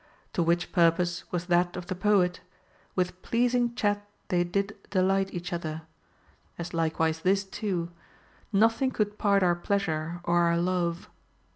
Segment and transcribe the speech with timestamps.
[0.33, 2.41] To which purpose was that of the poet,
[2.95, 5.83] With pleasing chat they did delight each other;
[6.57, 7.91] as likewise this too,
[8.51, 11.07] Nothing could part our pleasure or our love.